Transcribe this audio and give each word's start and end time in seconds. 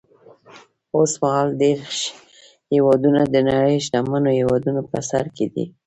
اوس 0.95 1.11
مهال 1.21 1.49
دېرش 1.61 1.97
هېوادونه 2.73 3.21
د 3.27 3.35
نړۍ 3.49 3.75
شتمنو 3.85 4.29
هېوادونو 4.39 4.81
په 4.89 4.97
سر 5.09 5.25
کې 5.35 5.45
دي. 5.53 5.65